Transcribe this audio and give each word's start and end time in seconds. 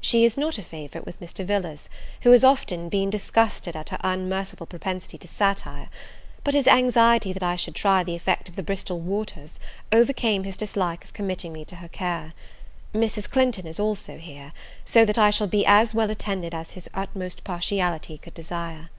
She 0.00 0.24
is 0.24 0.36
not 0.36 0.58
a 0.58 0.62
favourite 0.64 1.06
with 1.06 1.20
Mr. 1.20 1.44
Villars, 1.46 1.88
who 2.22 2.32
has 2.32 2.42
often 2.42 2.88
been 2.88 3.08
disgusted 3.08 3.76
at 3.76 3.90
her 3.90 4.00
unmerciful 4.02 4.66
propensity 4.66 5.16
to 5.18 5.28
satire: 5.28 5.88
but 6.42 6.54
his 6.54 6.66
anxiety 6.66 7.32
that 7.32 7.42
I 7.44 7.54
should 7.54 7.76
try 7.76 8.02
the 8.02 8.16
effect 8.16 8.48
of 8.48 8.56
the 8.56 8.64
Bristol 8.64 8.98
waters, 8.98 9.60
overcame 9.92 10.42
his 10.42 10.56
dislike 10.56 11.04
of 11.04 11.12
committing 11.12 11.52
me 11.52 11.64
to 11.66 11.76
her 11.76 11.88
care. 11.88 12.32
Mrs. 12.92 13.30
Clinton 13.30 13.68
is 13.68 13.78
also 13.78 14.18
here; 14.18 14.52
so 14.84 15.04
that 15.04 15.18
I 15.18 15.30
shall 15.30 15.46
be 15.46 15.64
as 15.64 15.94
well 15.94 16.10
attended 16.10 16.52
as 16.52 16.72
his 16.72 16.90
utmost 16.92 17.44
partiality 17.44 18.18
could 18.18 18.34
desire. 18.34 18.90